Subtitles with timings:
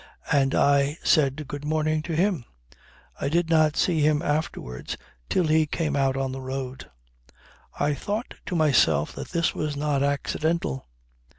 [0.31, 2.43] And I said good morning to him.
[3.19, 4.97] I did not see him afterwards
[5.29, 6.89] till he came out on the road."
[7.79, 10.87] I thought to myself that this was not accidental.